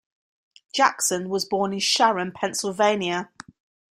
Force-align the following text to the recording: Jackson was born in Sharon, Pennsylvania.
Jackson 0.73 1.29
was 1.29 1.45
born 1.45 1.73
in 1.73 1.77
Sharon, 1.79 2.31
Pennsylvania. 2.31 3.29